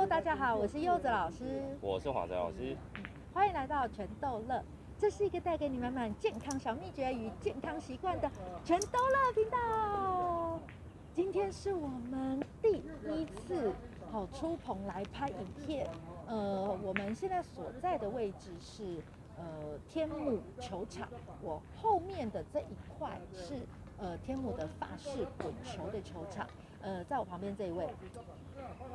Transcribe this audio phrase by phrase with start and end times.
[0.00, 2.74] Hello，大家好，我是柚子老师，我是华仔老师，
[3.34, 4.64] 欢迎来到全豆乐，
[4.98, 8.30] 这是一个带给你满满健康小秘诀与健康习惯的
[8.64, 10.58] 全豆乐频道。
[11.12, 12.82] 今天是我们第
[13.12, 13.74] 一次
[14.10, 15.36] 好出棚来拍影
[15.66, 15.86] 片，
[16.26, 19.02] 呃，我们现在所在的位置是
[19.36, 19.44] 呃
[19.86, 21.06] 天母球场，
[21.42, 23.54] 我后面的这一块是
[23.98, 26.46] 呃天母的法式滚球的球场，
[26.82, 27.86] 呃，在我旁边这一位。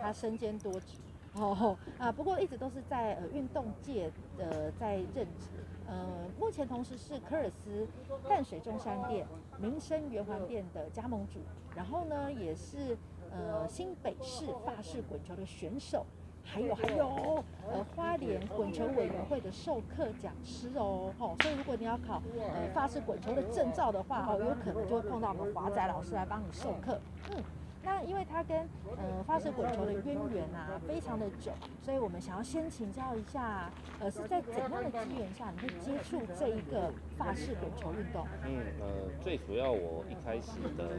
[0.02, 0.98] 他身兼多职
[1.34, 5.48] 哦 啊，不过一直都是在呃运动界的在任职，
[5.88, 6.06] 呃，
[6.40, 7.88] 目前同时是科尔斯
[8.30, 9.26] 淡水中山店、
[9.58, 11.40] 民生圆环店的加盟主，
[11.76, 12.96] 然后呢也是
[13.32, 16.06] 呃新北市法式滚球的选手，
[16.44, 22.22] 还有还有呃花莲滚球委员会的授课讲师哦，哦，所以如果你要考
[22.54, 27.00] 呃法式滚球的证照的话哦，有可能就会碰到我们华仔老师来帮你授课，
[27.32, 27.44] 嗯。
[27.86, 28.58] 那因为它跟
[28.98, 31.52] 呃发式滚球的渊源啊非常的久，
[31.84, 38.26] 所以我们想要先请教一下，呃是在怎样的机缘下你会接触这一个发式滚球运动？
[38.44, 38.88] 嗯呃
[39.22, 40.90] 最主要我一开始的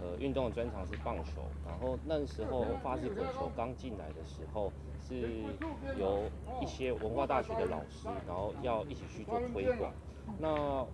[0.00, 4.72] 呃运动的专长是棒球，然后那时候发式滚球刚进来的时候
[5.06, 5.44] 是
[5.98, 6.22] 由
[6.62, 9.92] 一些文化大学的老师，然后要一起去做推广。
[10.38, 10.48] 那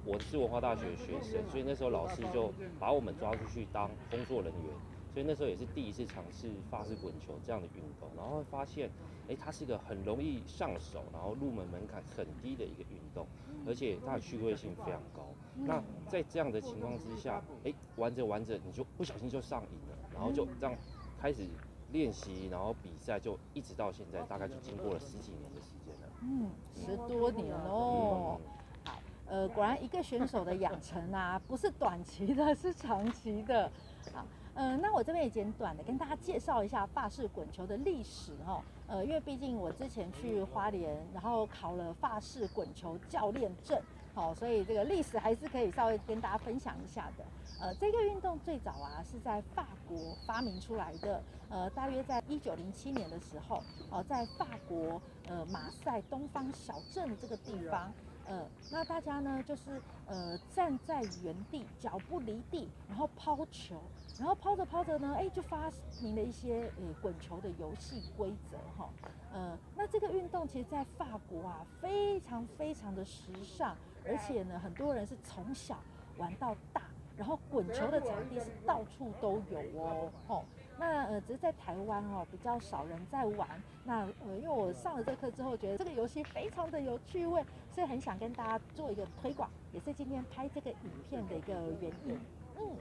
[0.05, 4.96] 我是文化大学的学生，所以那时候老师就把我们抓出去当工作人员。
[5.17, 8.87] 所以那时候也是第一次尝试发式滚球这样的运动，然后会发现，
[9.23, 13.27] 哎、欸，它是一个很容易上手，然后入门门槛很低的一个运动，
[13.67, 15.27] 而且它的趣味性非常高。
[15.55, 20.77] 那在这样的情况之下，哎、欸，玩着玩着你就不小心就上瘾了，然后就这样
[21.19, 21.47] 开始
[21.93, 26.13] 练习，然后比赛，就一直到现在，大概就经过了十几年的时间了。
[26.21, 28.39] 嗯，十多年哦。
[28.85, 33.73] 好，呃，果然一个选手的养成啊，不是短期的，是长期的。
[34.13, 34.23] 好。
[34.59, 38.63] 嗯、呃，那我这边也简短的跟大家介绍一下法式滚球的历史哈。
[38.87, 43.79] 呃，因为毕竟我之前去花莲，然后考了法式滚球教练证，
[44.15, 47.25] 好，所以这个历史还是可以稍微跟大家分享一下的。
[47.61, 53.57] 呃，这个运动最早啊是在法国发明出来的，呃，大约在一九零七年的时候，
[53.91, 57.93] 哦、呃，在法国呃马赛东方小镇这个地方。
[58.29, 63.77] 呃，那大家呢，就是呃站在原地，脚不离地，然后抛球，
[64.19, 65.71] 然后抛着抛着呢，哎，就发
[66.03, 68.91] 明了一些呃滚球的游戏规则哈。
[69.33, 75.79] 呃，那这个运动其实在法国啊，非常非常的时尚，而且呢，很多人是从小
[76.17, 76.83] 玩到大，
[77.17, 80.45] 然后滚球的场地是到处都有哦，吼。
[80.79, 83.49] 那呃，只是在台湾哦，比较少人在玩。
[83.85, 92.21] 那呃，因为我上了这课之后，觉得这个游戏非常的有趣味，所以很想跟大家做一个推广，也是今天拍这个影片的一个原因。
[92.59, 92.77] 嗯，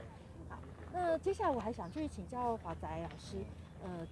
[0.48, 0.58] 好，
[0.92, 3.38] 那接下来我还想继续请教华仔老师，
[3.82, 4.06] 呃，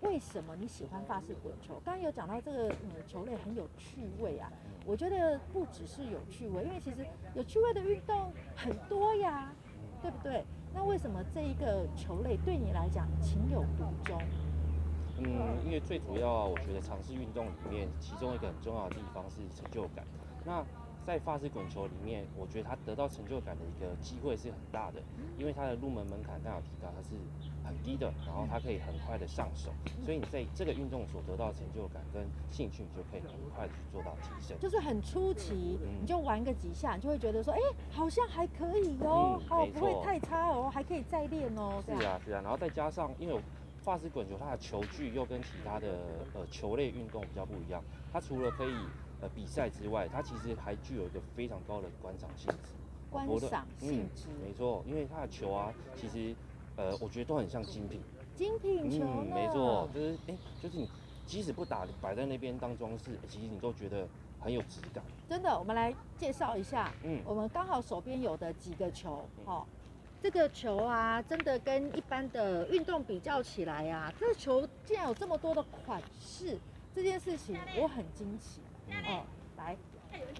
[0.00, 1.74] 为什么你喜欢法式滚球？
[1.84, 4.50] 刚刚有讲到这个嗯球类很有趣味啊，
[4.86, 9.52] 我觉得不只是有趣味，因为其实有趣味的运动很多呀，
[10.00, 10.44] 对不对？
[10.76, 14.20] 那为什么这一个球类对你来讲情有独钟？
[15.18, 20.04] 嗯，因为最主要啊，我觉得尝试运动里面，其中一个很重要的地方是成就感。
[20.44, 20.62] 那
[21.06, 25.00] 在发式滚球里面，我觉得他得到成就感的一个机会是很大的，
[25.38, 27.14] 因为它的入门门槛刚好提到，它是
[27.64, 29.70] 很低的，然后它可以很快的上手，
[30.04, 34.58] 所以你在这个运动所得到的成就感跟兴趣，你就可以很快的去做到提升。
[34.58, 41.80] 就是很初期，你就玩个几下，你就会觉得说，哎、欸，好像还可以哦，好、嗯，不会太差哦，还可以再练哦。
[41.86, 43.40] 是啊，是啊，然后再加上，因为
[43.78, 46.00] 发式滚球它的球具又跟其他的
[46.34, 47.80] 呃球类运动比较不一样，
[48.12, 48.74] 它除了可以。
[49.20, 52.74] 呃，比赛之外，它其实还具有一个非常高的观赏性质。
[53.08, 56.34] 观赏性质、嗯，没错，因为它的球啊，其实
[56.76, 58.00] 呃，我觉得都很像精品。
[58.34, 60.90] 精品球，嗯，没错，就是哎、欸，就是你
[61.24, 64.06] 即使不打，摆在那边当装饰，其实你都觉得
[64.38, 65.02] 很有质感。
[65.26, 69.66] 真的，我们来介绍一下，嗯，我们刚好手边有的几个球，哦、嗯，
[70.20, 76.58] 这个球啊，真的跟一般的运动比较起来啊，这个球竟然有这么多的款式，
[76.94, 78.60] 这件事情我很惊奇。
[79.06, 79.22] 哦，
[79.56, 79.76] 来，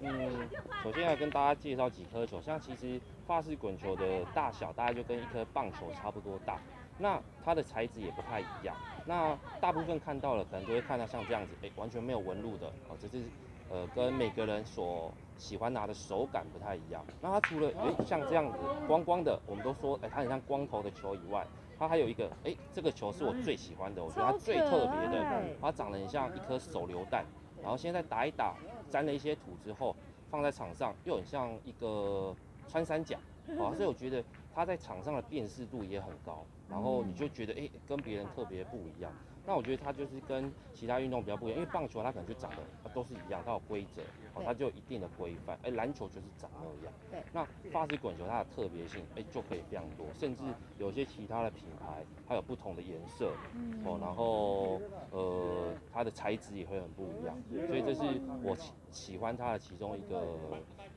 [0.01, 0.49] 嗯，
[0.83, 6.59] 首先来跟大家介绍几颗球，像其实发式滚球的大小大概就跟一颗棒球差不多大，
[6.97, 13.23] 那它的材质也不太一样，那大部分看到了可能都会看到像这样子，哎、欸，完全没有纹路的，哦，这是
[13.69, 17.05] 呃跟每个人所喜欢拿的手感不太一样。
[17.21, 18.57] 那它除了哎、欸、像这样子
[18.87, 21.45] 光光的，我们都说哎、欸、它很像光头的球以外，
[21.77, 27.25] 它还有一个哎、欸、这个球是我最喜欢的，我觉得它最特别的，它长得很像一颗手榴弹。
[27.61, 28.55] 然后现在打一打，
[28.89, 29.95] 沾了一些土之后，
[30.29, 32.35] 放在场上又很像一个
[32.67, 33.17] 穿山甲，
[33.59, 34.23] 啊，所以我觉得
[34.53, 36.45] 它在场上的辨识度也很高。
[36.69, 39.11] 然后你就觉得，哎，跟别人特别不一样。
[39.47, 44.01] 那我觉得它就是跟其他运动比较不一样，因为棒球它可能就长得都是一样，它有规则，
[44.33, 45.57] 哦，它就有一定的规范。
[45.63, 46.93] 哎，篮球就是长那样。
[47.09, 47.23] 对。
[47.31, 50.43] 那发式滚球它的特别性，哎，就可以非常多，甚至
[50.77, 58.01] 有些其他的品牌它有不同的颜色，嗯，哦，然后呃，它的材质也会很不一样，所以这是
[58.43, 60.27] 我喜喜欢它的其中一个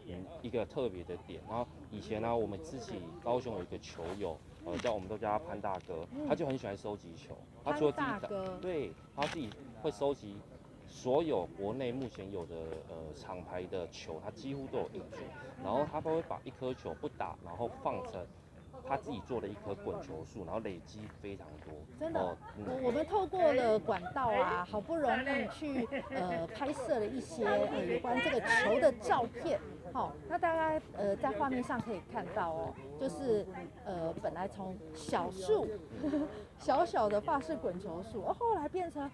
[0.09, 1.41] 嗯一个特别的点。
[1.49, 4.37] 然后以前呢、啊，我们自己高雄有一个球友。
[4.65, 7.37] 呃，叫我们都叫他潘大哥，嗯、他就很喜欢收集球。
[7.65, 8.29] 他除了自己打，
[8.61, 9.51] 对，他自己
[9.83, 10.37] 会收集
[10.87, 12.55] 所有国内目前有的
[12.89, 15.17] 呃厂牌的球，他几乎都有一组。
[15.63, 18.27] 然后他都会把一颗球不打，然后放成
[18.89, 21.73] 他自己做了一棵滚球树，然后累积非常多。
[21.99, 29.61] 真的，我、嗯、我们透过了管道啊， 好不容易去呃拍摄了一些呃有关这个球的照片。
[29.93, 33.45] 好，那大概呃在画面上可以看到哦，就是
[33.85, 35.67] 呃本来从小树
[36.59, 39.11] 小小的发式滚球树，而后来变成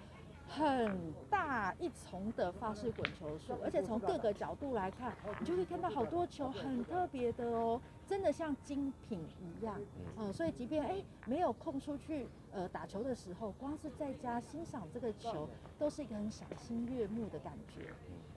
[0.46, 9.80] 很大一丛的发式滚球树，而且从各个角度来看，你就会看到好多球很特别的哦，真的像精品一样，
[10.16, 15.48] 嗯、呃，所以即便哎没有空出去呃打球的时候，光是在家欣赏这个球，
[15.78, 17.80] 都是一个很赏心悦目的感觉，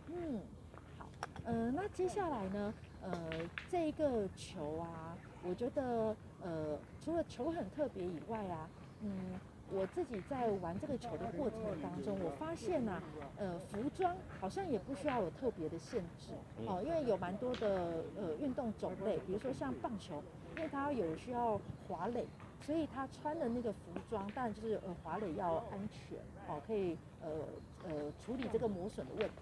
[0.08, 0.42] 嗯。
[0.98, 1.08] 好
[1.46, 2.74] 呃，那接下来呢？
[3.02, 8.70] 呃，这一个球啊，我觉得呃，除了球很特别以外啊，
[9.02, 9.40] 嗯，
[9.72, 13.04] 我自己在玩这个球的过程当中，我发现呐、啊，
[13.38, 16.34] 呃，服装好像也不需要有特别的限制
[16.66, 20.22] 哦，因为有蛮多的呃运动种类，比如说像棒球，
[20.58, 22.26] 因为它有需要滑垒，
[22.62, 23.80] 所以他穿的那个服
[24.10, 26.18] 装，当然就是呃滑垒要安全
[26.48, 27.30] 哦，可以呃
[27.88, 29.36] 呃处理这个磨损的问题。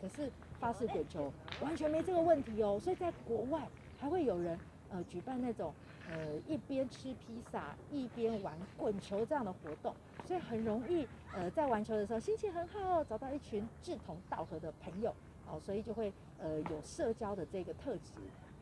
[0.00, 3.60] 可是发式滚球完全没这个问题哦，所以在国外
[3.98, 4.58] 还会有人
[4.90, 5.72] 呃举办那种
[6.08, 9.94] 呃一边吃披萨一边玩滚球这样的活动，
[10.26, 15.14] 所以很容易呃在玩球的时候心情很好，找到一群志同道合的朋友
[15.46, 18.12] 哦，所以就会呃有社交的这个特质。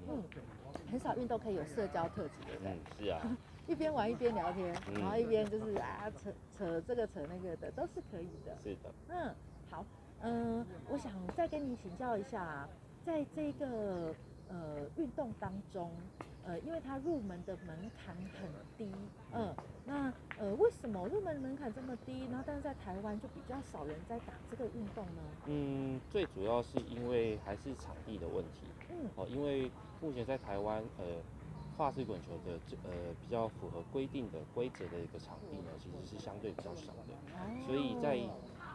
[0.09, 0.23] 嗯，
[0.91, 2.73] 很少运动可以有社交特质，对不对？
[2.73, 3.37] 嗯，是啊。
[3.67, 8.57] 一边玩一边聊天，然后一边就是啊扯扯这个扯那个的都是可以的。
[8.63, 8.95] 是的。
[9.09, 9.35] 嗯，
[9.69, 9.85] 好。
[10.21, 12.69] 嗯、呃，我想再跟你请教一下，
[13.05, 14.15] 在这个
[14.49, 15.91] 呃运动当中，
[16.47, 18.49] 呃，因为它入门的门槛很
[18.79, 18.85] 低，
[19.33, 22.25] 嗯、呃，那呃为什么入门门槛这么低？
[22.27, 25.23] 然后但是在台湾就比较少人在打这个运动呢？
[25.47, 29.71] 嗯，最主要是因为还是场地的问题，嗯，哦，因为
[30.01, 31.21] 目前在台湾，呃，
[31.77, 38.17] 跨式滚球的呃比较符合规定的规则的一个场地呢，其实是相对比较少的，哦、所以在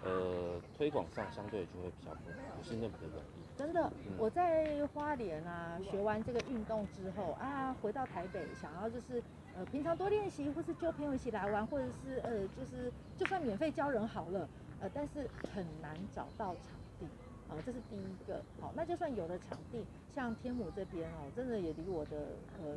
[0.03, 3.57] 呃，推广上相对就会比较不不是那么的容易。
[3.57, 9.21] 真的，嗯、我在花莲啊学完这个运动之后啊，回到台北想要就是
[9.55, 14.47] 呃平常多练习，或是揪朋友一起来玩，或者是呃就是就算免费教人好了，
[14.79, 16.63] 呃但是很难找到场
[16.99, 17.05] 地，
[17.47, 18.41] 啊、呃，这是第一个。
[18.59, 22.17] 好，那就算有了场地，像天母这边哦，真的也离我的
[22.63, 22.75] 呃。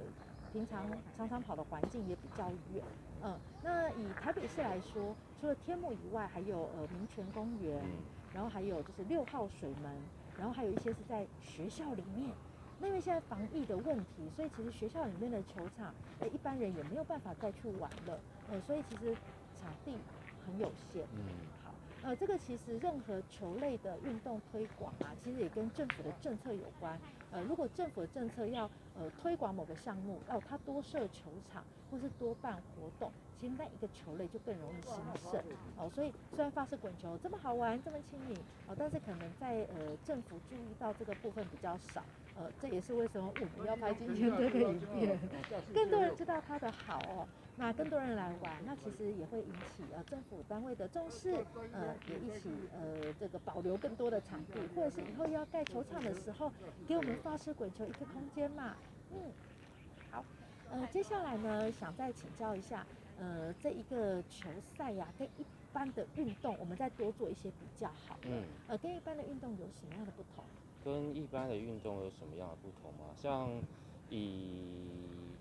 [0.55, 2.85] 平常常常跑的环境也比较远，
[3.25, 7.83] 嗯，那以台北市来说，除了天幕以外，还有呃民权公园，
[8.33, 9.93] 然后还有就是六号水门，
[10.39, 12.31] 然后还有一些是在学校里面。
[12.79, 19.13] 那因为现在防疫的问题，所以其实学校里面的球场，呃，一般人也没有办法再去玩了，呃，所以其实
[19.61, 19.97] 场地
[20.47, 21.05] 很有限。
[21.17, 21.19] 嗯，
[21.65, 21.75] 好，
[22.05, 26.97] 呃，这个其实任何球类的运动推广啊，其实也跟政府的政策有关。
[27.35, 33.11] 呃，如果政府的政策要呃推广某个项目，要它多设球场或是多办活动，
[33.41, 34.95] 其实那一个球类就更容易兴
[35.33, 35.43] 盛。
[35.77, 38.39] 哦，所以虽然发式滚球这么好玩，这么亲民，
[38.69, 42.05] 哦，但是可能在呃政府注意到这个部分比较少。
[42.37, 45.19] 呃，这也是为什么我们要拍今天这个影片，
[45.75, 47.27] 更多人知道它的好哦。
[47.57, 49.47] 那更多人来玩，那其实也会引
[49.77, 51.33] 起呃政府单位的重视，
[51.73, 56.51] 呃也一起呃这个保留更多的场地，或者是以后要盖球场的时候，
[56.87, 58.75] 给我们发式滚球一个空间嘛。
[59.13, 59.33] 嗯，
[60.11, 60.25] 好，
[60.71, 62.85] 呃接下来呢，想再请教一下，
[63.19, 68.19] 呃这一个球赛呀、啊，跟一般的运动，我们再多做一些比较好。
[68.25, 68.43] 嗯。
[68.67, 70.45] 呃，跟一般的运动有什么样的不同？
[70.85, 73.15] 跟一般的运动有什么样的不同吗？
[73.17, 73.49] 像
[74.11, 75.34] 以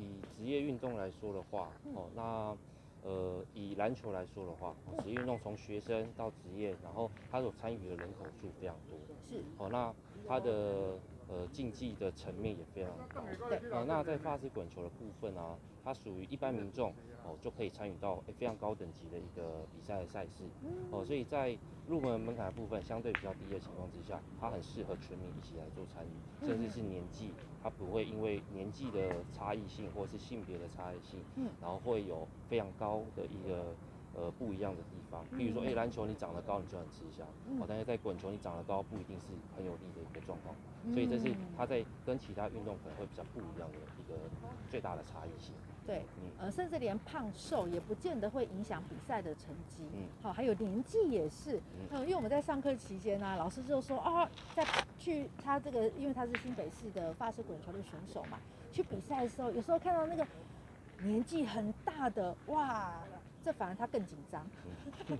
[0.00, 2.56] 以职业运动来说的话，哦，那
[3.02, 9.94] 呃，以篮球来说的话，职业运动从学生到职业，然后他所参与的人口数非常多，是，哦，那
[10.28, 16.90] 他的呃竞技的层面也非常高，对，啊，那在发式滚球的部分啊，它属于一般民众
[17.24, 20.44] 哦就可以参与到非常高等级的一个比赛的赛事，
[20.90, 21.56] 哦，所以在
[21.86, 27.32] 入门门槛的部分相对比较低的情况之下，它很适合全民一起来做参与，甚至是年纪，
[27.62, 33.74] 它不会因为年纪的差异性或是性别的差异性，嗯，然后会有非常高的一个
[34.14, 35.24] 呃不一样的地方。
[35.36, 37.26] 比如说，哎、欸，篮球你长得高，你就很吃香，
[37.60, 40.54] 哦，但是在滚球你长得高不一定是很有利的一个状况。
[40.94, 44.16] 所以这是它在跟其他运动可能会比较不一样的一个
[44.70, 45.52] 最大的差异性。
[45.90, 46.06] 对，
[46.38, 49.82] 呃，甚至连胖瘦也不见得会影响比赛的成绩。
[49.92, 51.60] 嗯，好，还有年纪也是。
[51.90, 54.64] 嗯，因为我们在上课期间呢、啊，老师就说，哦，在
[55.00, 58.38] 去他这个，因为他是新北市的发式滚球的选手嘛，
[58.70, 60.24] 去比赛的时候，有时候看到那个
[61.02, 62.94] 年纪很大的，哇，
[63.42, 64.46] 这反而他更紧张，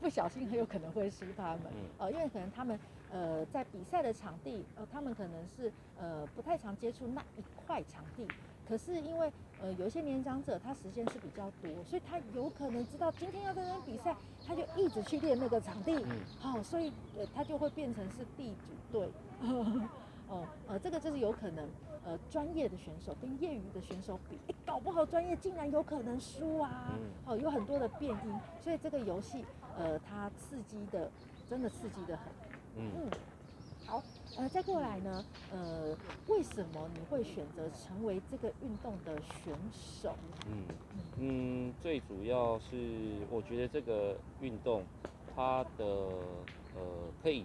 [0.00, 1.60] 不小心很有可能会输他们。
[1.70, 2.76] 嗯，呃，因为可能他们
[3.12, 8.26] 呃在比赛的场地，呃，他们可能是呃不太常接触那一块场地。
[8.66, 9.30] 可是因为
[9.64, 14.14] 呃有一些年长者，他时间是比较多，所以他有可能知道今天要跟人比赛，
[14.46, 15.94] 他就一直去练那个场地，
[16.38, 16.60] 好、嗯。
[16.60, 19.08] 哦，所以呃他就会变成是地主队，
[20.28, 21.66] 哦呃这个就是有可能
[22.04, 29.42] 呃专业的选手跟业余的选手比，哎搞不好专业竟然有可能输啊，哦有很多的变因，所以这个游戏
[29.78, 31.10] 呃它刺激的
[31.48, 32.26] 真的刺激的很，
[32.76, 32.92] 嗯。
[32.96, 33.10] 嗯
[33.86, 34.02] 好，
[34.36, 35.96] 呃，再过来呢，呃，
[36.28, 40.14] 为什么你会选择成为这个运动的选手？
[40.46, 40.64] 嗯
[41.20, 42.76] 嗯，最主要是
[43.30, 44.82] 我觉得这个运动
[45.34, 47.44] 它的呃可以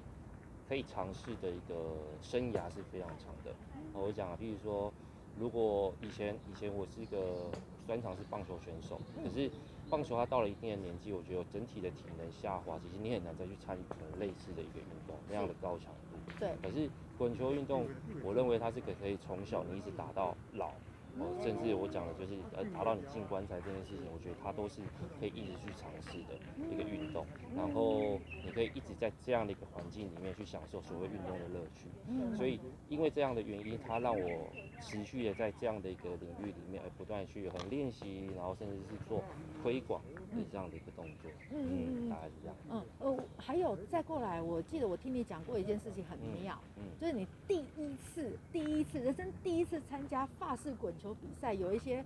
[0.67, 3.53] 可以尝试的一个生涯是非常长的。
[3.93, 4.91] 我讲啊，比如说，
[5.37, 7.49] 如果以前以前我是一个
[7.85, 9.49] 专长是棒球选手，可是
[9.89, 16.17] 棒球它到了一定的年纪，我觉得整体的体能下滑，其实你很难再去参与可能类似的一个运动那样的高强度。
[16.39, 17.87] 对，可是滚球运动，
[18.23, 20.71] 我认为它是可可以从小你一直打到老。
[21.19, 24.81] 哦，甚至我讲的就是呃，达到你进棺材这件事情，我觉得它都是
[25.19, 26.35] 可以一直去尝试的
[26.71, 27.25] 一个运动。
[27.55, 31.87] 然后你可以一直在这样的一个环境里面去享受所谓运动的乐趣。
[32.35, 34.47] 所以因为这样的原因，它让我
[34.81, 39.21] 持续的在这样的一个领域里面，而不断去很练习，然后甚至是做
[39.61, 41.29] 推广的这样的一个动作。
[41.51, 42.55] 嗯，大概是这样。
[42.71, 51.08] 嗯，呃，还有再过来，我记得我听你讲过一件事情很妙，嗯，就是你第一次、第一次人生第一次参加法式滚球。
[51.13, 52.03] 比赛有一些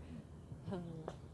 [0.70, 0.82] 很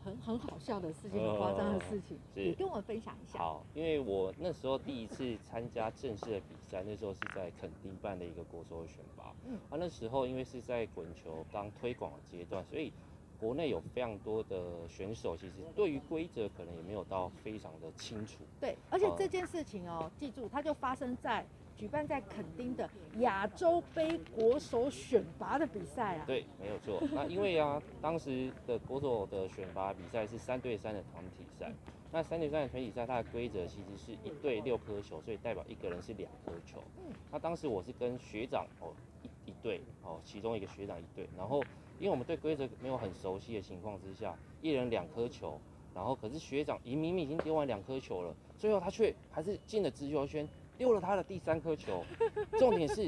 [0.04, 3.40] 很很好笑的事情，很夸张的事情，你跟我分享一下。
[3.40, 9.34] 好，因为我那时候第一次参加正式的比赛，那时候是在垦丁办的一个国手选拔。
[9.46, 12.92] 嗯，啊，那时候因为是在滚球刚推广的阶段，所以
[13.40, 18.40] 国内有非常多的选手，其实对于规则可能也没有到非常的清楚。
[18.60, 21.46] 对，而且这件事情哦，记住，它就发生在。
[21.80, 27.02] 举办在垦丁的亚洲杯国手选拔的比赛啊，对，没有错。
[27.16, 31.72] 那因为啊，当时的国手的选拔比赛是三对三的团体赛，
[32.12, 36.84] 那三对三的团体赛它的规则其实是一队六颗球，所以代表一个人是两颗球。
[37.32, 38.92] 那当时我是跟学长哦
[39.24, 41.64] 一一队哦，其中一个学长一队，然后
[41.98, 45.58] 因为我们对规则没有很熟悉的情况之下，一人两颗球，
[45.96, 50.46] 然后可是学长已明明已经丢完两颗球了，最后他却还是进了直球圈。
[50.80, 52.06] 丢了他的第三颗球，
[52.58, 53.06] 重点是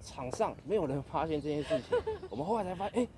[0.00, 1.96] 场上没有人发现这件事情。
[2.28, 3.08] 我们后来才发现，哎、欸，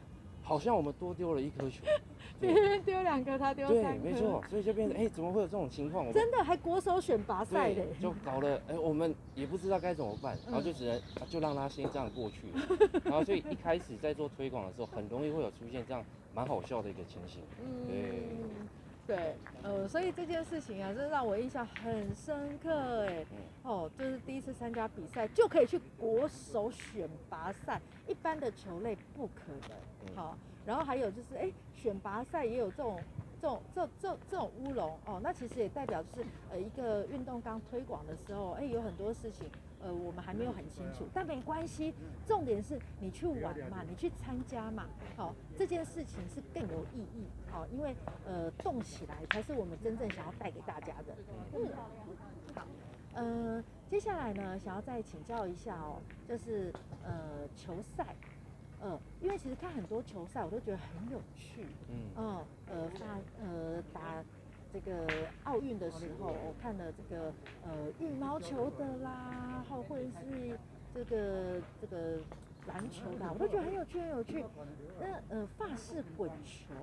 [0.42, 1.82] 好像我们多丢了一颗球。
[2.38, 4.02] 别人 丢两颗，他丢三颗。
[4.02, 6.12] 对，没错，所以就变成，哎、欸，怎么会有这种情况？
[6.12, 13.00] 真的还国手选拔赛的，就搞了，哎、欸，我们也不知道该怎么办，然后就只能就让他先这样过去了。
[13.04, 17.40] 然后所以一开始在做推广的时候，很容易会有出现这样蛮好笑的一个情形。
[17.88, 18.28] 对。
[19.06, 23.24] 对，呃，所以这件事情啊，真的让我印象很深刻，哎，
[23.62, 32.98] 哦，就是第一次参加比赛就可以去国手选拔赛，一般的球类不可能，好，然后还有就是，哎，选拔赛也有这种。
[33.42, 39.46] 这种这这这种乌龙哦，那其实也代表就是呃一个运动刚推广的时候，哎，有很多事情
[39.84, 41.94] 呃我们还没有很清楚，但没关系，
[42.26, 44.86] 重点是你去玩嘛，你去参加嘛，
[45.16, 47.94] 好、哦，这件事情是更有意义，好、哦，因为
[48.26, 51.14] 呃动起来才是我们真正想要带给大家的。
[51.52, 51.68] 嗯，
[52.54, 52.66] 好，
[53.12, 56.72] 呃，接下来呢，想要再请教一下哦，就是
[57.04, 58.16] 呃球赛。
[58.86, 61.64] 嗯，因为其实看很多球赛，我都觉得很有趣。
[61.88, 64.24] 嗯，嗯呃，打呃打
[64.74, 65.06] 这个
[65.44, 70.58] 奥运的时候，我看了这个呃羽毛球的啦，或或者是
[70.92, 72.18] 这个这个
[72.66, 74.44] 篮球的，我都觉得很有趣，很有趣。
[75.00, 76.74] 那呃法式滚球，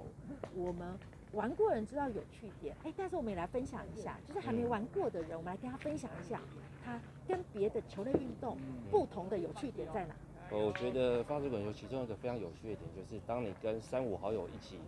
[0.56, 0.98] 我们
[1.34, 6.40] 玩过人知道有趣点，哎，但是我们也来分享一下，就是还没玩过的人，我们来跟他分享一下，
[6.86, 8.58] 他跟别的球类运动
[8.90, 10.16] 不同的有趣点在哪？
[10.50, 14.80] 我觉得法式滚球其中一个非常有趣的点，就是当你跟三五好友一起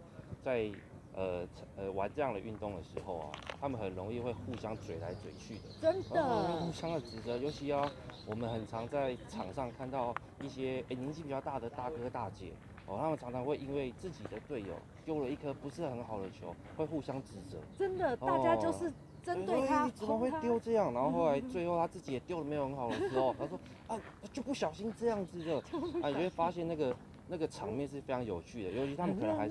[0.42, 0.72] 在
[1.16, 7.38] 呃呃玩这样的运动的时候啊，他们很容易会互相嘴来嘴去的，真的，互相的指责。
[7.38, 7.90] 尤其啊，
[8.26, 12.52] 我们很常在场上看到一些诶、欸、年纪比较大的大哥大姐，
[12.88, 14.74] 哦，他们常常会因为自己的队友
[15.06, 17.58] 丢了一颗不是很好的球，会互相指责。
[17.78, 18.92] 真的，大家就是
[19.22, 20.92] 针对他，你怎么会丢这样？
[20.94, 24.00] 然后后来最后他自己也丢了没有很好的时候，他说啊，
[24.32, 25.58] 就不小心这样子的，
[26.02, 26.96] 啊，你就会发现那个。
[27.28, 29.50] 那个场面是非常有趣的，尤其他们可能还是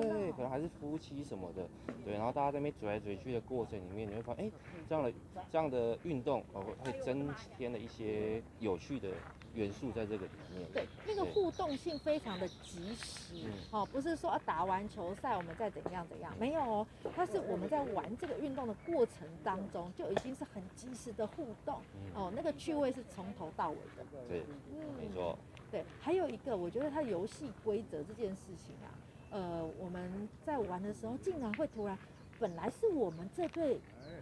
[0.00, 1.68] 对，可能还是夫妻什么的，
[2.04, 4.52] 对，然后大家在那边嘴来嘴去的过程里面，你会发现，哎、欸，
[4.88, 5.12] 这样的
[5.50, 9.08] 这样的运动哦，会增添了一些有趣的
[9.54, 10.64] 元素在这个里面。
[10.72, 13.34] 对，那个互动性非常的及时，
[13.70, 21.80] 好、嗯，不是说打完球赛我们再怎样怎样，没有哦，它是我们在玩这个运动的过程当中就已经是很及时的互动，
[22.14, 24.06] 哦，那个趣味是从头到尾的。
[24.28, 25.36] 对，嗯，没错。
[25.70, 28.88] 对，还有一个，我觉得它游戏规则这件事情啊，
[29.30, 31.98] 呃，我们在玩的时候，竟然会突然，
[32.38, 33.78] 本来是我们这队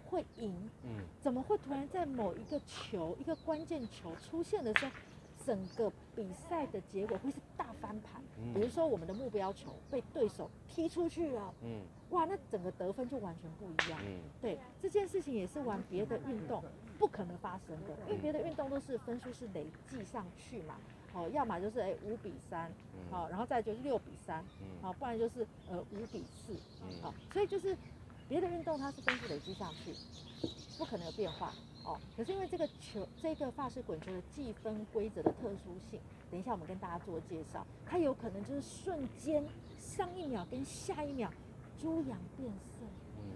[0.06, 4.90] 会赢，嗯，怎么会突然在某一个球，一个关键球出现的时候，
[5.44, 8.20] 整个比赛的结果会是大翻盘？
[8.38, 14.00] 嗯，比如说我们的目标球被对手踢出去了，嗯，哇，那整个得分就完全不一样。
[14.04, 16.64] 嗯，对，这件事情也是玩别的运动
[16.98, 20.76] 不可能发生的，因为别的运动都是分数是累计上去嘛。
[21.16, 22.70] 哦，要么就是哎五比三，
[23.10, 24.44] 好，然后再就是六比三，
[24.82, 26.54] 好，不然就是呃五比四，
[27.00, 27.74] 好，所以就是
[28.28, 29.94] 别的运动它是分数累积上去，
[30.76, 31.54] 不可能有变化
[31.86, 31.98] 哦。
[32.18, 35.98] 可是因为这个球，这个发式滚球的计分规则的特殊性，
[36.30, 39.42] 等一下我们跟大家做介绍，它有可能就是瞬间
[39.78, 41.32] 上一秒跟下一秒
[41.80, 42.84] 猪羊变色，
[43.16, 43.32] 嗯，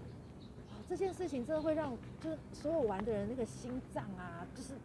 [0.69, 4.75] 好，这件事情真的会让就是所有玩的人那个心脏啊，就是。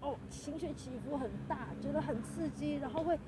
[0.00, 3.18] 哦，情绪起伏很大，觉得很刺激，然后会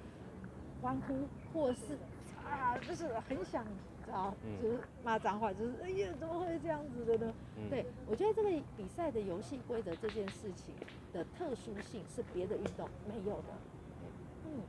[0.80, 1.98] 欢呼，或是
[2.44, 3.64] 啊，就是很想
[4.10, 7.34] 啊，就是骂脏话，就是哎呀，怎么会这样子的呢？
[7.56, 10.74] 嗯、对，我觉得这个比赛的游戏规则这件事情
[11.12, 13.52] 的特殊性是别的运动没有的。
[14.46, 14.60] 嗯，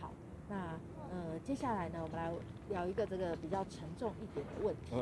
[0.00, 0.10] 好，
[0.48, 0.78] 那
[1.10, 2.32] 呃，接下来呢，我们来
[2.70, 4.96] 聊一个这个比较沉重一点的问题。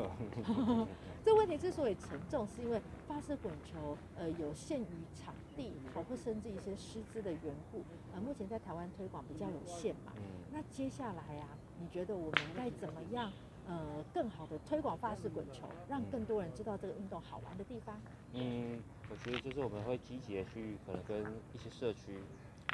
[1.25, 4.85] 这问题之所以沉重，是因为发射滚球呃有限于
[5.15, 10.13] 场地，包括甚至一些师资的缘故，呃，目前在台湾推广比较有限嘛。
[10.51, 13.31] 那接下来呀、啊，你觉得我们该怎么样
[13.67, 17.99] 呃更好的推广发式滚球，让更多人知道这个运动好玩的地方？
[18.33, 21.21] 嗯，我觉得就是我们会积极的去可能跟
[21.53, 22.19] 一些社区，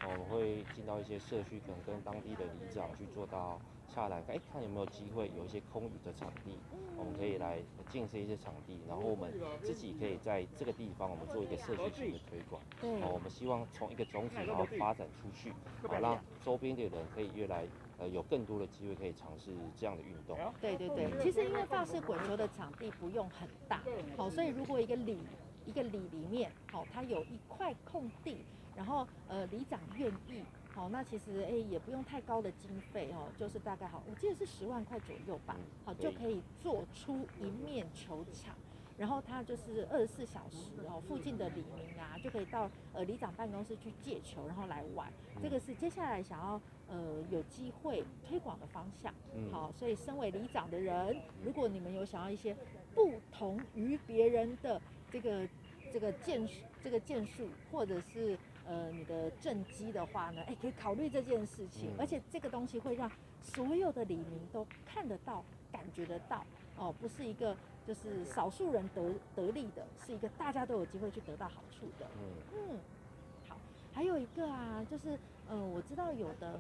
[0.03, 3.60] 我们会进到一些社区，可能跟当地的里长去做到。
[3.89, 6.58] 下来，哎，看有没有机会有一些空余的场地，
[6.97, 12.62] 我们可以来建设一些场地，然后我们自己可以在这个地方，我们做一个社区型的推广。
[12.80, 15.52] 对，我们希望从一个种子，然后发展出去，
[15.88, 17.65] 好让周边的人可以越来，
[17.97, 20.38] 呃，有更多的机会可以尝试这样的运动。
[20.62, 23.82] 对对对，其实因为法式滚球的场地不用很大，
[24.15, 25.17] 好，所以如果一个里
[25.65, 30.43] 一个里里面，好，它有一块空地，然后呃，里长愿意。
[30.73, 38.55] 好，那其实哎、欸，也不用太高的经费哦，就是大概好，我记得是十万块左右吧，好就可以做出一面球场，
[38.97, 49.13] 然后它就是二十四小时哦，附近的里民啊就可以到呃里长办公室去借球，然后来玩，这个是接下来想要呃有机会推广的方向。
[49.51, 52.55] 好，所以身为里长的人，如果你们有想要一些
[52.93, 55.47] 不同于别人的这个
[55.91, 56.47] 这个建
[56.82, 58.38] 这个建树，或者是
[58.69, 66.45] 呃，你的政绩的话呢，哎，可以考虑这件事情，而且这个东西会让所有的李民都看得到、感觉得到，
[66.77, 72.05] 哦，不是一个就是少数人得得利的，是一个大家都有机会去得到好处的。
[72.53, 72.77] 嗯，
[73.47, 73.58] 好，
[73.91, 76.60] 还有一个啊，就是呃，我知道有的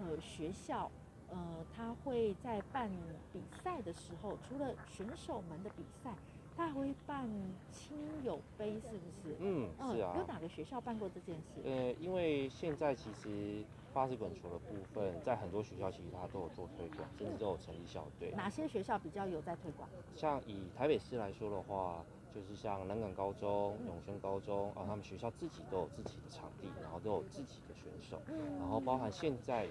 [0.00, 0.90] 呃学校，
[1.30, 2.90] 呃，他会在办
[3.32, 6.12] 比赛的时候，除了选手们的比赛。
[6.58, 7.24] 他还会办
[7.70, 9.36] 亲友杯，是不是？
[9.38, 10.12] 嗯，是啊。
[10.18, 11.62] 有哪个学校办过这件事？
[11.64, 18.32] 呃，因为现在其实法式滚球的部分，在很多学校其实他都有做推广，甚至都有成立校队。
[18.32, 19.88] 哪些学校比较有在推广？
[20.16, 28.20] 像以台北市来说的话，就是像南港高中、永春高中啊，他们学校自己都有自己的场地，然后都有自己的选手，
[28.58, 29.68] 然后包含现在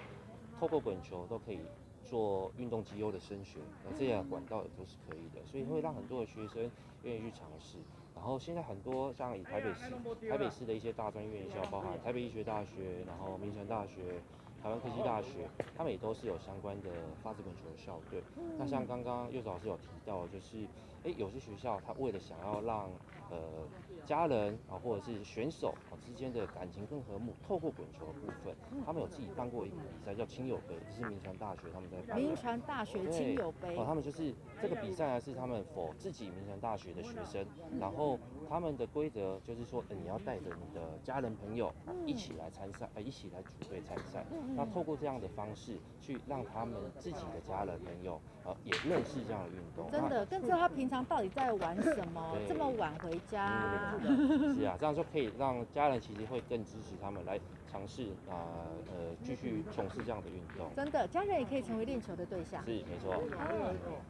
[0.58, 1.60] 透过滚球都可以。
[2.10, 6.70] 做运动机优的升学，那这样管道也都是可以的，所以会让很多的学生
[7.04, 7.78] 愿意去尝试。
[8.16, 14.20] 然后现在很多像以台北市、台北市的一些大专院校，包含台北医学大学，然后铭传大学、
[14.64, 16.90] 台湾科技大学，他们也都是有相关的
[17.22, 18.24] 法式滚球校队。
[18.58, 20.58] 那像刚刚柚子老师有提到，就是
[21.04, 22.90] 诶哎，有些学校他为了想要让
[23.30, 23.38] 呃
[24.08, 32.18] 家人啊或者是选手啊之间的感情更和睦，透过滚球的部分，他们有自己办过一个比赛叫亲友杯，这是民传大学他们在办。
[32.18, 37.46] 铭传大学亲友杯哦，他们就是这个比赛呢是他们 for 自己民传大学的学生，
[37.78, 38.18] 然后
[38.48, 41.74] 他们的规则就是说，呃，你要带着你的家人朋友
[42.06, 44.26] 一起来参赛，呃，一起来组队参赛。
[44.56, 49.92] 那透过这样的方式去让他们自己的家人朋友呃也认识这样的运动。
[49.92, 53.94] 真的，更知道他平常到底在玩什么，这么晚回家。
[54.56, 57.38] 是啊， 这样就可以让家人其实会更支持他们来
[57.70, 60.70] 尝试啊呃继续从事这样的运动。
[60.76, 62.64] 真的，家人也可以成为练球的对象。
[62.64, 63.14] 是，没错。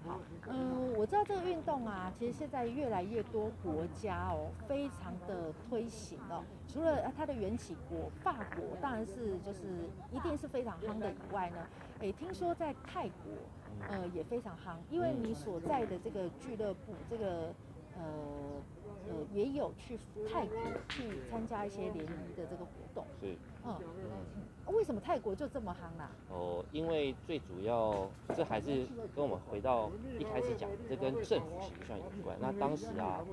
[0.06, 6.44] 好，嗯，我知道这个运动啊，其实现在越来越多国家哦，非常的推行哦。
[6.68, 9.62] 除了它的缘起国法国，当然是就是
[10.12, 11.58] 一定是非常夯的以外呢，
[12.02, 13.34] 诶，听说在泰国
[13.90, 17.54] 呃也非常夯，因为你所在的这个俱乐部这个
[17.96, 18.04] 呃。
[19.10, 19.98] 呃，也有去
[20.30, 20.58] 泰国
[20.90, 23.06] 去参加一些联谊的这个活动。
[23.22, 23.74] 是，嗯
[24.66, 26.12] 嗯，为什么泰国就这么夯啊？
[26.30, 28.86] 哦，因为最主要，这还是
[29.16, 32.38] 跟我们回到一开始讲，这跟政府形象有关。
[32.42, 33.24] 那当时啊，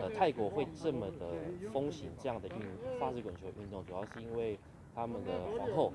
[0.00, 1.34] 呃，泰国会这么的
[1.70, 4.58] 风行这样的运法式滚球运动，主要是因为。
[4.94, 5.92] 他们的皇后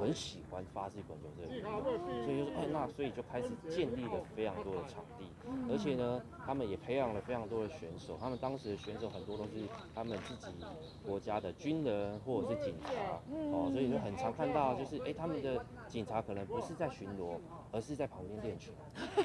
[0.00, 1.82] 很喜欢法式滚球这个运动，
[2.24, 5.26] 所以就是，哎，那所以就开始建立了非常多的场地，
[5.70, 8.16] 而且呢，他们也培养了非常多的选手。
[8.20, 9.50] 他们当时的选手很多都是
[9.94, 10.54] 他们自己
[11.06, 17.38] 国家的军人或者是警察，哦，所以就很常看到，就是哎，他们的警察可能不是在巡逻，
[17.76, 18.72] 而是在旁边练球，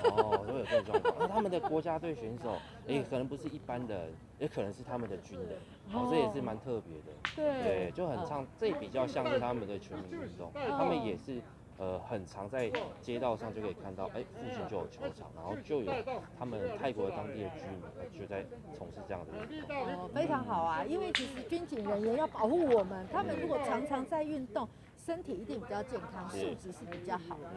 [0.10, 1.16] 哦，都有这种状况。
[1.22, 4.10] 那他们的国家队选手，哎，可能不是一般的，
[4.40, 5.58] 也可能是他们的军人。
[5.94, 11.42] 哦，这也是蛮特别的，对，对，就很像，这也比较像是他们的全民运动，他们也是，
[11.78, 15.94] 呃，很常在街道上就可以看到，哎，附近就有球场，然后就有
[16.38, 18.46] 他们泰国当地的居民就在
[18.78, 19.78] 从事这样的运动。
[19.78, 24.68] 哦，非常好啊，因为其实军警人员要保护我们，他们如果常常在运动，
[25.06, 27.50] 身体一定比较健康，素质是比较好的，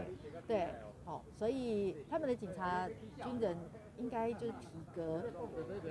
[0.47, 0.69] 对，
[1.05, 2.89] 哦，所以他们的警察、
[3.23, 3.57] 军人。
[3.97, 5.23] 应该就是体格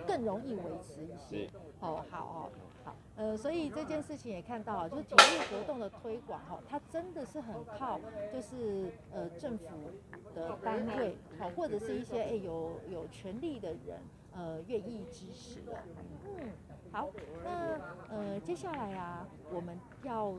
[0.05, 2.51] 更容易维持一些，哦，好哦，
[2.83, 7.97] 好，呃，所以这件事情也看到，就是体育活动的推广，哈，它真的是很靠，
[8.33, 9.65] 就是呃政府
[10.35, 14.01] 的单位，好，或者是一些哎有有权力的人，
[14.33, 15.81] 呃，愿意支持的，
[16.25, 16.49] 嗯，
[16.91, 17.09] 好，
[17.41, 20.35] 那呃接下来啊，我们要。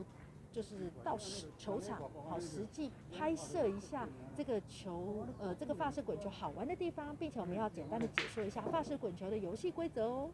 [0.55, 10.31] 就是到实球场，好实际拍摄一下这个球，呃，这个发射滚球好玩的地方，并且我们要简单的解说一下发射滚球的游戏规则哦。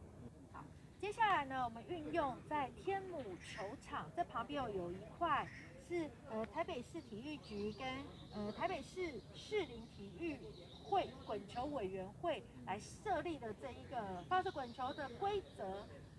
[0.54, 0.64] 好，
[1.00, 5.48] 接下来呢，我们运用在天母球场这旁边有一块
[5.90, 7.88] 是呃台北市体育局跟
[8.36, 10.38] 呃台北市士林体育
[10.84, 15.64] 会滚球委员会来设立的这一个发射滚球的规则，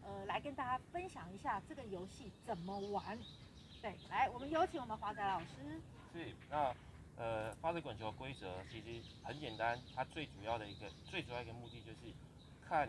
[0.02, 3.16] 呃，来跟大家分享一下这个游戏怎么玩。
[3.82, 5.46] 对，来，我们有请我们华仔老师。
[6.12, 6.72] 是，那
[7.16, 12.14] 呃，发射滚球规则其实很简单，它最主要的一个最主要一个目的就是
[12.64, 12.88] 看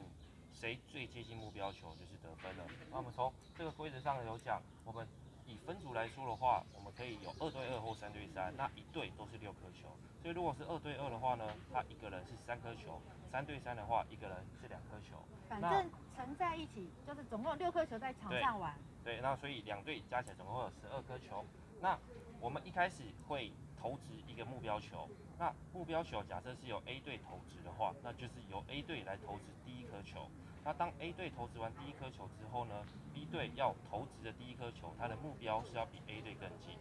[0.54, 2.64] 谁最接近目标球就是得分了。
[2.92, 5.08] 那我们从这个规则上有讲，我们
[5.46, 9.88] 以分组来说的话，我们可以有二对二或三对三，那一队都是六颗球。
[10.22, 13.02] 所以如果是二对二的话呢，他一个人是三颗球；
[13.32, 15.18] 三对三的话，一个人是两颗球。
[15.50, 18.74] 反正乘在一起就是总共有六颗球在场上玩。
[19.04, 21.44] 对，那所以两队加起来总共会有十二颗球。
[21.82, 21.98] 那
[22.40, 25.10] 我们一开始会投掷一个目标球。
[25.38, 30.30] 那目标球假设是由 A 队投掷的话，那就是由 A 队来投掷第一颗球。
[30.66, 36.78] 那当 A 队投掷完第一颗球之后呢，B 队要投掷的第一颗球，它的目标是要比 A 队更近。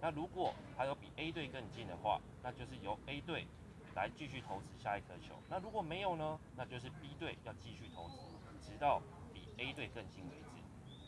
[0.00, 3.46] 那如果还有比 A 队更近的话，那就是由 A 队
[3.94, 5.34] 来继续投掷下一颗球。
[5.48, 8.16] 那如果没有呢，那就是 B 队要继续投掷，
[8.66, 9.02] 直到
[9.34, 10.62] 比 A 队更近为止。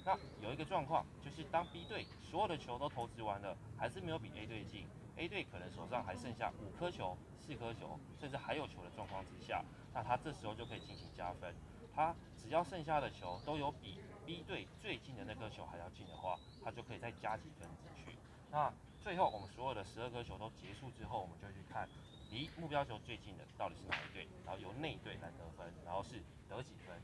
[0.04, 4.86] 那有一个状况，就是当 B 队所有的球都投掷完了，还是没有比 A 队近
[5.16, 9.64] ，A 队可能手上还剩下五颗球、四颗球，甚至还有球的状况之下，
[9.94, 11.54] 那他这时候就可以进行加分。
[11.98, 18.16] 他只要剩下的球都有比 B 队最近的那颗球还要近的话，他就可以再加几分进去。
[18.52, 21.88] 那最后我们所有的十二颗球都结束之后，我们就去看
[22.30, 26.96] 离目标球最近的到底是哪一队，然后由那队来得分，然后是得几分。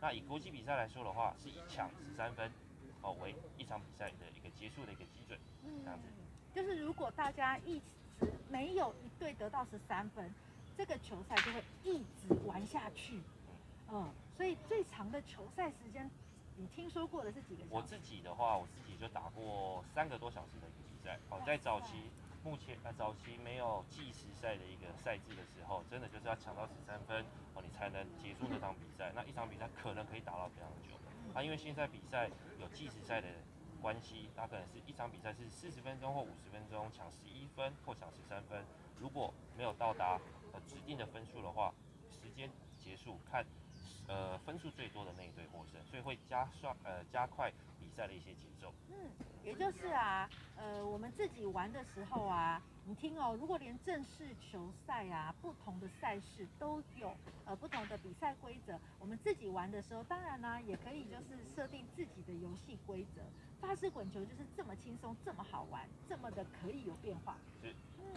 [0.00, 2.50] 那以国际比赛来说的话，是以抢十三分
[3.02, 5.38] 哦为一场比赛的一个结束的一个基准，
[5.84, 6.08] 这样子。
[6.54, 7.84] 就是如果大家一直
[8.48, 10.34] 没有一队得到十三分，
[10.74, 13.20] 这个球赛就会一直玩下去。
[13.90, 14.06] 嗯，
[14.38, 16.08] 所以最长的球赛时间，
[16.54, 17.74] 你听说过的是几个小时？
[17.74, 21.18] 我自己的话，我自己就打过三个多小时的一个比赛。
[21.28, 22.08] 哦，在早期
[22.44, 27.24] 目前呃早期没有计时赛的一个赛制的时候，真的就是要抢到十三分
[27.54, 29.10] 哦，你才能结束那场比赛。
[29.12, 30.94] 那一场比赛可能可以打到非常久。
[31.34, 33.26] 啊，因为现在比赛有计时赛的
[33.82, 38.64] 关系，它可能是一场比赛是四十分钟或五十分钟，抢十一分或抢十三分。
[39.00, 40.20] 如果没有到达
[40.52, 41.74] 呃指定的分数的话，
[42.08, 42.48] 时间
[42.78, 43.44] 结束看
[44.08, 48.72] 呃分数最多的那一队获胜，所以会加刷呃加快比赛的一些节奏。
[48.90, 48.96] 嗯，
[49.44, 63.22] 也就是啊，呃，我们自己玩的时候啊，你听哦，如果连正式球赛啊，不同的赛事都有呃不同的比赛规则，我们自己玩的时候，当然呢、啊，也可以就是设定自己的游戏规则。
[63.60, 67.36] 发式滚球就是这么轻松，这么好玩，这么的可以有变化。
[67.60, 67.74] 是。
[67.98, 68.14] 嗯。